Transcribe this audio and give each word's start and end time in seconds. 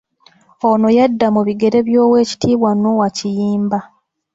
Ono 0.69 0.87
yadda 0.97 1.27
mu 1.35 1.41
bigere 1.47 1.79
by'Oweekitiibwa 1.87 2.69
Noah 2.81 3.11
Kiyimba 3.17 3.79